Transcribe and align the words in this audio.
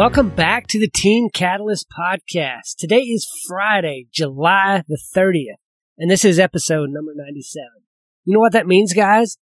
Welcome 0.00 0.30
back 0.30 0.66
to 0.68 0.80
the 0.80 0.88
Teen 0.88 1.28
Catalyst 1.28 1.86
podcast. 1.90 2.76
Today 2.78 3.02
is 3.02 3.28
Friday, 3.46 4.06
July 4.10 4.82
the 4.88 4.98
30th, 5.14 5.60
and 5.98 6.10
this 6.10 6.24
is 6.24 6.38
episode 6.38 6.88
number 6.88 7.12
97. 7.14 7.66
You 8.24 8.32
know 8.32 8.40
what 8.40 8.52
that 8.52 8.66
means, 8.66 8.94
guys? 8.94 9.36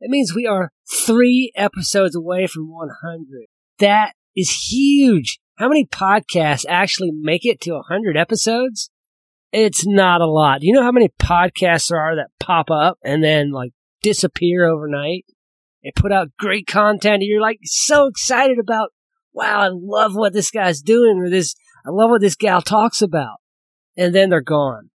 It 0.00 0.10
means 0.10 0.34
we 0.34 0.44
are 0.44 0.72
three 0.92 1.52
episodes 1.54 2.16
away 2.16 2.48
from 2.48 2.68
100. 2.68 3.46
That 3.78 4.14
is 4.34 4.50
huge. 4.72 5.38
How 5.58 5.68
many 5.68 5.86
podcasts 5.86 6.66
actually 6.68 7.12
make 7.12 7.46
it 7.46 7.60
to 7.60 7.74
100 7.74 8.16
episodes? 8.16 8.90
It's 9.52 9.86
not 9.86 10.20
a 10.20 10.26
lot. 10.26 10.62
Do 10.62 10.66
you 10.66 10.72
know 10.72 10.82
how 10.82 10.90
many 10.90 11.10
podcasts 11.10 11.90
there 11.90 12.00
are 12.00 12.16
that 12.16 12.32
pop 12.40 12.72
up 12.72 12.98
and 13.04 13.22
then 13.22 13.52
like 13.52 13.70
disappear 14.02 14.66
overnight? 14.66 15.26
They 15.84 15.92
put 15.94 16.10
out 16.10 16.36
great 16.36 16.66
content 16.66 17.22
and 17.22 17.22
you're 17.22 17.40
like 17.40 17.60
so 17.62 18.08
excited 18.08 18.58
about 18.58 18.90
wow, 19.32 19.60
I 19.60 19.68
love 19.72 20.14
what 20.14 20.32
this 20.32 20.50
guy's 20.50 20.80
doing 20.80 21.18
or 21.18 21.30
this, 21.30 21.54
I 21.86 21.90
love 21.90 22.10
what 22.10 22.20
this 22.20 22.36
gal 22.36 22.62
talks 22.62 23.02
about. 23.02 23.36
And 23.96 24.14
then 24.14 24.30
they're 24.30 24.40
gone. 24.40 24.90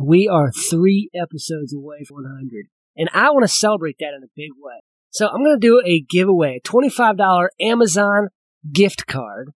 We 0.00 0.28
are 0.28 0.50
three 0.50 1.10
episodes 1.14 1.74
away 1.74 2.04
from 2.06 2.22
100. 2.24 2.66
And 2.96 3.10
I 3.12 3.30
want 3.30 3.42
to 3.42 3.48
celebrate 3.48 3.96
that 4.00 4.14
in 4.16 4.22
a 4.22 4.32
big 4.34 4.50
way. 4.58 4.80
So 5.10 5.28
I'm 5.28 5.44
going 5.44 5.60
to 5.60 5.66
do 5.66 5.82
a 5.84 6.00
giveaway, 6.08 6.60
a 6.64 6.68
$25 6.68 7.48
Amazon 7.60 8.28
gift 8.72 9.06
card. 9.06 9.50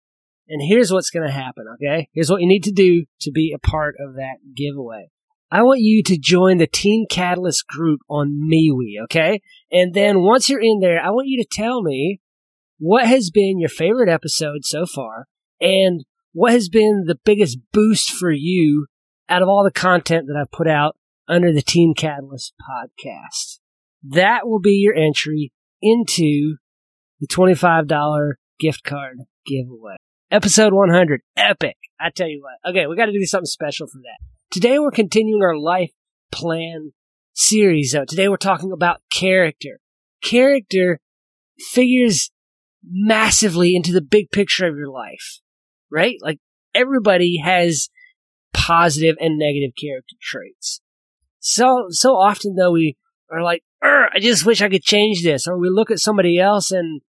And 0.49 0.61
here's 0.63 0.93
what's 0.93 1.11
going 1.11 1.27
to 1.27 1.33
happen, 1.33 1.65
okay? 1.75 2.09
Here's 2.13 2.31
what 2.31 2.41
you 2.41 2.47
need 2.47 2.65
to 2.65 2.73
do 2.73 3.05
to 3.23 3.31
be 3.33 3.55
a 3.55 3.67
part 3.67 3.97
of 3.99 4.15
that 4.15 4.37
giveaway. 4.55 5.11
I 5.51 5.63
want 5.63 5.81
you 5.81 6.03
to 6.05 6.19
join 6.19 6.59
the 6.59 6.67
Teen 6.67 7.07
Catalyst 7.09 7.67
group 7.67 8.01
on 8.09 8.49
MeWe, 8.53 9.05
okay? 9.05 9.41
And 9.71 9.95
then 9.95 10.21
once 10.21 10.49
you're 10.49 10.61
in 10.61 10.81
there, 10.81 11.01
I 11.03 11.11
want 11.11 11.29
you 11.29 11.43
to 11.43 11.49
tell 11.51 11.83
me 11.83 12.21
what 12.79 13.07
has 13.07 13.31
been 13.31 13.59
your 13.59 13.69
favorite 13.69 14.09
episode 14.09 14.65
so 14.65 14.87
far 14.87 15.27
and 15.61 16.05
what 16.33 16.53
has 16.53 16.69
been 16.69 17.05
the 17.07 17.19
biggest 17.25 17.59
boost 17.73 18.11
for 18.11 18.31
you 18.31 18.87
out 19.29 19.43
of 19.43 19.49
all 19.49 19.65
the 19.65 19.71
content 19.71 20.27
that 20.27 20.37
I've 20.39 20.51
put 20.51 20.69
out 20.69 20.97
under 21.29 21.53
the 21.53 21.63
Team 21.63 21.95
Catalyst 21.95 22.55
podcast. 22.61 23.59
That 24.03 24.47
will 24.47 24.61
be 24.61 24.75
your 24.75 24.95
entry 24.95 25.53
into 25.81 26.57
the 27.21 27.27
$25 27.27 28.35
gift 28.61 28.85
card 28.85 29.19
giveaway. 29.47 29.97
Episode 30.31 30.73
100, 30.73 31.23
epic. 31.37 31.77
I 31.99 32.11
tell 32.11 32.29
you 32.29 32.43
what. 32.43 32.71
Okay, 32.71 32.87
we 32.87 32.97
got 32.97 33.07
to 33.07 33.13
do 33.13 33.25
something 33.25 33.47
special 33.47 33.87
for 33.87 33.99
that. 34.03 34.19
Today 34.51 34.79
we're 34.79 34.91
continuing 34.91 35.43
our 35.43 35.57
life 35.57 35.93
plan 36.31 36.93
series 37.33 37.93
though. 37.93 38.05
Today 38.05 38.29
we're 38.29 38.37
talking 38.37 38.73
about 38.73 39.01
character. 39.11 39.81
Character 40.23 41.01
figures 41.59 42.31
massively 42.89 43.75
into 43.75 43.93
the 43.93 44.01
big 44.01 44.31
picture 44.31 44.67
of 44.67 44.77
your 44.77 44.91
life, 44.91 45.41
right? 45.91 46.17
Like 46.23 46.39
everybody 46.75 47.39
has 47.43 47.89
positive 48.53 49.17
and 49.21 49.39
negative 49.39 49.73
character 49.81 50.17
traits. 50.21 50.81
So, 51.39 51.87
so 51.91 52.15
often 52.15 52.55
though 52.55 52.73
we 52.73 52.97
are 53.31 53.43
like, 53.43 53.63
I 53.83 54.19
just 54.21 54.47
wish 54.47 54.63
I 54.63 54.69
could 54.69 54.83
change 54.83 55.23
this. 55.23 55.47
Or 55.47 55.59
we 55.59 55.69
look 55.69 55.91
at 55.91 55.99
somebody 55.99 56.39
else 56.39 56.71
and 56.71 57.03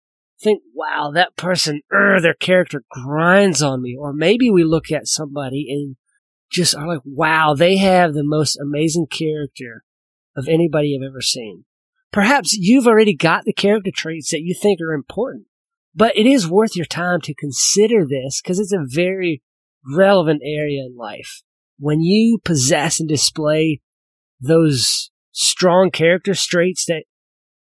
think, 0.43 0.63
wow, 0.75 1.11
that 1.15 1.37
person, 1.37 1.83
their 1.91 2.35
character 2.35 2.83
grinds 2.91 3.63
on 3.63 3.83
me. 3.83 3.97
Or 3.99 4.13
maybe 4.13 4.51
we 4.51 4.65
look 4.65 4.91
at 4.91 5.07
somebody 5.07 5.67
and 5.69 5.97
just 6.51 6.75
are 6.75 6.87
like, 6.87 7.03
wow, 7.05 7.55
they 7.55 7.77
have 7.77 8.15
the 8.15 8.25
most 8.25 8.57
amazing 8.57 9.07
character 9.11 9.85
of 10.37 10.49
anybody 10.49 10.97
I've 10.97 11.07
ever 11.07 11.21
seen. 11.21 11.65
Perhaps 12.13 12.55
you've 12.55 12.87
already 12.87 13.15
got 13.15 13.45
the 13.45 13.53
character 13.53 13.91
traits 13.95 14.31
that 14.31 14.43
you 14.43 14.55
think 14.55 14.81
are 14.81 14.93
important. 14.93 15.47
But 15.95 16.17
it 16.17 16.27
is 16.27 16.49
worth 16.49 16.77
your 16.77 16.87
time 16.87 17.21
to 17.23 17.35
consider 17.35 18.05
this 18.07 18.41
because 18.43 18.59
it's 18.59 18.73
a 18.73 18.85
very 18.85 19.43
relevant 19.95 20.43
area 20.45 20.83
in 20.85 20.97
life. 20.97 21.43
When 21.79 22.01
you 22.01 22.39
possess 22.45 22.99
and 22.99 23.09
display 23.09 23.81
those 24.41 25.11
strong 25.33 25.91
character 25.91 26.35
traits 26.35 26.87
that 26.87 27.05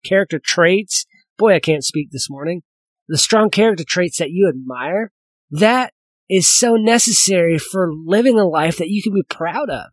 character 0.04 0.38
traits, 0.38 1.06
boy, 1.38 1.54
I 1.54 1.60
can't 1.60 1.84
speak 1.84 2.10
this 2.10 2.30
morning, 2.30 2.62
the 3.08 3.18
strong 3.18 3.50
character 3.50 3.84
traits 3.84 4.18
that 4.18 4.30
you 4.30 4.48
admire, 4.48 5.10
that 5.50 5.92
is 6.28 6.46
so 6.46 6.76
necessary 6.76 7.58
for 7.58 7.90
living 7.92 8.38
a 8.38 8.46
life 8.46 8.78
that 8.78 8.88
you 8.88 9.02
can 9.02 9.12
be 9.12 9.24
proud 9.28 9.68
of. 9.68 9.86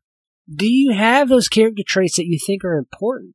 Do 0.53 0.67
you 0.67 0.93
have 0.93 1.27
those 1.27 1.49
character 1.49 1.83
traits 1.85 2.17
that 2.17 2.27
you 2.27 2.37
think 2.45 2.63
are 2.63 2.77
important? 2.77 3.33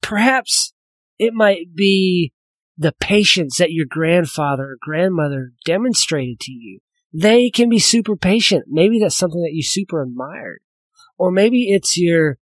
Perhaps 0.00 0.72
it 1.18 1.34
might 1.34 1.74
be 1.74 2.32
the 2.76 2.92
patience 3.00 3.58
that 3.58 3.72
your 3.72 3.86
grandfather 3.88 4.64
or 4.64 4.76
grandmother 4.80 5.52
demonstrated 5.64 6.40
to 6.40 6.52
you. 6.52 6.80
They 7.12 7.50
can 7.50 7.68
be 7.68 7.78
super 7.78 8.16
patient. 8.16 8.64
Maybe 8.68 8.98
that's 8.98 9.16
something 9.16 9.42
that 9.42 9.54
you 9.54 9.62
super 9.62 10.02
admired. 10.02 10.60
Or 11.16 11.30
maybe 11.30 11.70
it's 11.70 11.96
your 11.96 12.38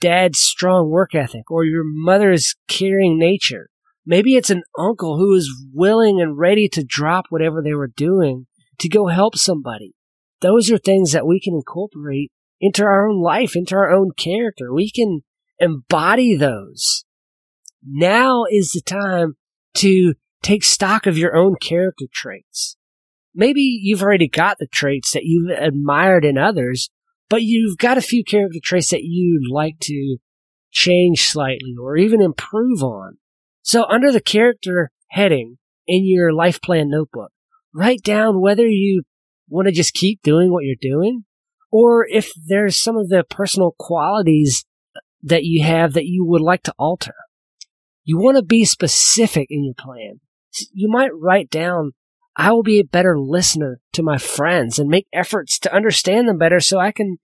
dad's 0.00 0.38
strong 0.38 0.90
work 0.90 1.14
ethic 1.14 1.50
or 1.50 1.64
your 1.64 1.82
mother's 1.84 2.54
caring 2.68 3.18
nature. 3.18 3.70
Maybe 4.06 4.36
it's 4.36 4.50
an 4.50 4.62
uncle 4.78 5.18
who 5.18 5.34
is 5.34 5.50
willing 5.72 6.20
and 6.20 6.38
ready 6.38 6.68
to 6.68 6.84
drop 6.84 7.26
whatever 7.30 7.62
they 7.62 7.74
were 7.74 7.88
doing 7.88 8.46
to 8.78 8.88
go 8.88 9.06
help 9.08 9.36
somebody. 9.36 9.94
Those 10.40 10.70
are 10.70 10.78
things 10.78 11.12
that 11.12 11.26
we 11.26 11.40
can 11.40 11.54
incorporate 11.54 12.30
into 12.60 12.84
our 12.84 13.08
own 13.08 13.20
life, 13.20 13.56
into 13.56 13.74
our 13.74 13.90
own 13.90 14.10
character. 14.16 14.72
We 14.72 14.90
can 14.90 15.22
embody 15.58 16.36
those. 16.36 17.04
Now 17.82 18.44
is 18.50 18.72
the 18.72 18.82
time 18.82 19.34
to 19.74 20.14
take 20.42 20.64
stock 20.64 21.06
of 21.06 21.18
your 21.18 21.36
own 21.36 21.56
character 21.60 22.06
traits. 22.12 22.76
Maybe 23.34 23.60
you've 23.60 24.02
already 24.02 24.28
got 24.28 24.58
the 24.58 24.66
traits 24.66 25.12
that 25.12 25.24
you've 25.24 25.50
admired 25.50 26.24
in 26.24 26.38
others, 26.38 26.90
but 27.28 27.42
you've 27.42 27.78
got 27.78 27.98
a 27.98 28.02
few 28.02 28.22
character 28.22 28.60
traits 28.62 28.90
that 28.90 29.02
you'd 29.02 29.50
like 29.50 29.78
to 29.80 30.18
change 30.70 31.22
slightly 31.22 31.74
or 31.80 31.96
even 31.96 32.20
improve 32.20 32.82
on. 32.82 33.18
So 33.62 33.84
under 33.84 34.12
the 34.12 34.20
character 34.20 34.90
heading 35.08 35.58
in 35.86 36.04
your 36.04 36.32
life 36.32 36.60
plan 36.60 36.90
notebook, 36.90 37.32
write 37.74 38.02
down 38.02 38.40
whether 38.40 38.66
you 38.66 39.02
want 39.48 39.66
to 39.66 39.72
just 39.72 39.94
keep 39.94 40.22
doing 40.22 40.52
what 40.52 40.64
you're 40.64 40.76
doing 40.80 41.24
or 41.70 42.06
if 42.08 42.30
there's 42.46 42.80
some 42.80 42.96
of 42.96 43.08
the 43.08 43.24
personal 43.28 43.74
qualities 43.78 44.64
that 45.24 45.44
you 45.44 45.64
have 45.64 45.94
that 45.94 46.06
you 46.06 46.24
would 46.24 46.40
like 46.40 46.62
to 46.62 46.74
alter. 46.78 47.14
You 48.04 48.18
want 48.18 48.36
to 48.36 48.42
be 48.42 48.64
specific 48.64 49.48
in 49.50 49.64
your 49.64 49.74
plan. 49.74 50.20
You 50.72 50.90
might 50.90 51.10
write 51.14 51.50
down, 51.50 51.92
I 52.36 52.52
will 52.52 52.62
be 52.62 52.78
a 52.78 52.84
better 52.84 53.18
listener 53.18 53.80
to 53.94 54.02
my 54.02 54.18
friends 54.18 54.78
and 54.78 54.88
make 54.88 55.06
efforts 55.12 55.58
to 55.60 55.74
understand 55.74 56.28
them 56.28 56.38
better 56.38 56.60
so 56.60 56.78
I 56.78 56.92
can 56.92 57.16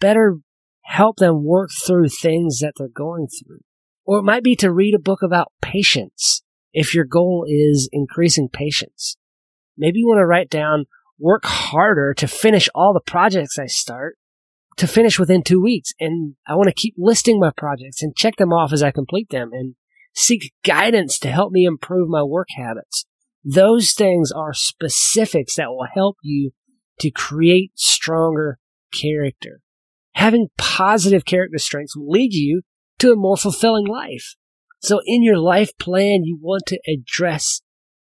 better 0.00 0.38
help 0.84 1.16
them 1.16 1.44
work 1.44 1.70
through 1.86 2.08
things 2.08 2.60
that 2.60 2.72
they're 2.76 2.88
going 2.88 3.28
through. 3.28 3.60
Or 4.06 4.18
it 4.18 4.24
might 4.24 4.42
be 4.42 4.56
to 4.56 4.72
read 4.72 4.94
a 4.94 4.98
book 4.98 5.22
about 5.22 5.52
patience 5.62 6.42
if 6.72 6.94
your 6.94 7.04
goal 7.04 7.44
is 7.48 7.88
increasing 7.92 8.48
patience. 8.52 9.16
Maybe 9.76 10.00
you 10.00 10.06
want 10.06 10.18
to 10.18 10.26
write 10.26 10.50
down, 10.50 10.86
work 11.18 11.44
harder 11.44 12.14
to 12.14 12.28
finish 12.28 12.68
all 12.74 12.92
the 12.92 13.00
projects 13.00 13.58
I 13.58 13.66
start 13.66 14.16
to 14.76 14.86
finish 14.86 15.18
within 15.18 15.42
two 15.42 15.60
weeks. 15.60 15.92
And 16.00 16.34
I 16.46 16.54
want 16.54 16.68
to 16.68 16.74
keep 16.74 16.94
listing 16.98 17.38
my 17.38 17.50
projects 17.56 18.02
and 18.02 18.16
check 18.16 18.36
them 18.36 18.52
off 18.52 18.72
as 18.72 18.82
I 18.82 18.90
complete 18.90 19.30
them 19.30 19.50
and 19.52 19.74
seek 20.14 20.52
guidance 20.64 21.18
to 21.18 21.30
help 21.30 21.52
me 21.52 21.64
improve 21.64 22.08
my 22.08 22.22
work 22.22 22.48
habits. 22.56 23.04
Those 23.44 23.92
things 23.92 24.32
are 24.32 24.54
specifics 24.54 25.56
that 25.56 25.68
will 25.68 25.86
help 25.92 26.16
you 26.22 26.52
to 27.00 27.10
create 27.10 27.72
stronger 27.74 28.58
character. 28.92 29.60
Having 30.14 30.48
positive 30.56 31.24
character 31.24 31.58
strengths 31.58 31.96
will 31.96 32.08
lead 32.08 32.32
you 32.32 32.62
to 33.00 33.12
a 33.12 33.16
more 33.16 33.36
fulfilling 33.36 33.86
life. 33.86 34.34
So 34.80 35.00
in 35.06 35.22
your 35.22 35.38
life 35.38 35.76
plan, 35.78 36.24
you 36.24 36.38
want 36.40 36.64
to 36.66 36.78
address 36.86 37.60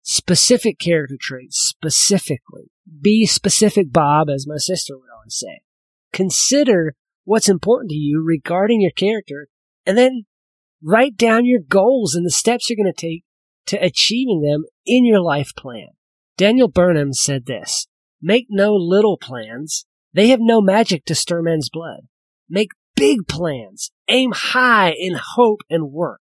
specific 0.04 0.78
character 0.78 1.16
traits 1.20 1.58
specifically. 1.58 2.72
Be 3.02 3.26
specific, 3.26 3.92
Bob, 3.92 4.30
as 4.30 4.46
my 4.48 4.58
sister 4.58 4.98
would 4.98 5.10
always 5.16 5.38
say. 5.38 5.62
Consider 6.12 6.96
what's 7.24 7.50
important 7.50 7.90
to 7.92 7.96
you 7.96 8.22
regarding 8.24 8.82
your 8.82 8.92
character 8.92 9.48
and 9.86 9.98
then 9.98 10.26
Write 10.88 11.18
down 11.18 11.46
your 11.46 11.62
goals 11.68 12.14
and 12.14 12.24
the 12.24 12.30
steps 12.30 12.70
you're 12.70 12.78
going 12.78 12.94
to 12.94 13.02
take 13.08 13.24
to 13.66 13.84
achieving 13.84 14.42
them 14.42 14.66
in 14.86 15.04
your 15.04 15.20
life 15.20 15.52
plan. 15.58 15.88
Daniel 16.38 16.68
Burnham 16.68 17.12
said 17.12 17.48
this 17.48 17.88
Make 18.22 18.46
no 18.52 18.76
little 18.76 19.18
plans. 19.18 19.86
They 20.14 20.28
have 20.28 20.40
no 20.40 20.62
magic 20.62 21.04
to 21.06 21.16
stir 21.16 21.42
men's 21.42 21.70
blood. 21.72 22.02
Make 22.48 22.70
big 22.96 23.28
plans. 23.28 23.90
Aim 24.08 24.32
high 24.34 24.94
in 24.96 25.18
hope 25.36 25.62
and 25.72 25.92
work. 25.92 26.22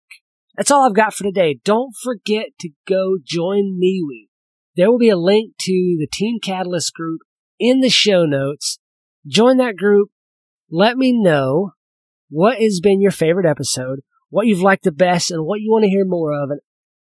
That's 0.56 0.72
all 0.72 0.88
I've 0.88 0.96
got 0.96 1.14
for 1.14 1.26
today. 1.26 1.60
Don't 1.66 1.94
forget 2.02 2.48
to 2.62 2.70
go 2.88 3.18
join 3.22 3.78
MeWe. 3.78 4.30
There 4.78 4.90
will 4.90 4.98
be 4.98 5.10
a 5.10 5.18
link 5.18 5.56
to 5.60 5.98
the 6.00 6.08
Team 6.10 6.40
Catalyst 6.42 6.94
group 6.94 7.20
in 7.60 7.82
the 7.82 7.90
show 7.90 8.26
notes. 8.26 8.80
Join 9.28 9.58
that 9.58 9.76
group. 9.76 10.10
Let 10.72 10.96
me 10.96 11.12
know 11.12 11.72
what 12.30 12.60
has 12.60 12.80
been 12.80 13.02
your 13.02 13.12
favorite 13.12 13.46
episode 13.46 14.00
what 14.34 14.48
you've 14.48 14.62
liked 14.62 14.84
the 14.84 14.92
best 14.92 15.30
and 15.30 15.46
what 15.46 15.62
you 15.62 15.72
want 15.72 15.84
to 15.84 15.90
hear 15.90 16.06
more 16.06 16.34
of. 16.34 16.50
And 16.50 16.60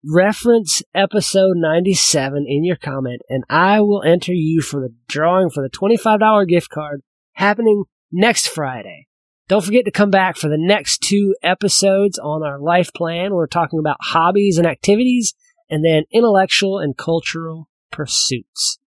reference 0.06 0.84
episode 0.94 1.58
97 1.58 2.46
in 2.48 2.64
your 2.64 2.76
comment 2.76 3.24
and 3.28 3.44
I 3.50 3.82
will 3.82 4.04
enter 4.04 4.34
you 4.34 4.62
for 4.62 4.80
the 4.80 4.94
drawing 5.08 5.50
for 5.50 5.64
the 5.64 5.70
$25 5.70 6.48
gift 6.48 6.70
card 6.70 7.02
happening 7.34 7.86
next 8.12 8.48
Friday. 8.48 9.08
Don't 9.48 9.66
forget 9.66 9.86
to 9.86 9.92
come 9.92 10.12
back 10.12 10.38
for 10.38 10.48
the 10.48 10.60
next 10.60 11.00
two 11.00 11.34
episodes 11.42 12.20
on 12.20 12.44
our 12.44 12.60
life 12.60 12.92
plan. 12.94 13.34
We're 13.34 13.48
talking 13.48 13.80
about 13.80 13.98
hobbies 14.00 14.60
and 14.60 14.68
activities 14.68 15.34
and 15.72 15.84
then 15.84 16.04
intellectual 16.12 16.78
and 16.78 16.96
cultural 16.96 17.68
pursuits. 17.92 18.78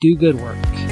Do 0.00 0.16
good 0.16 0.40
work. 0.40 0.85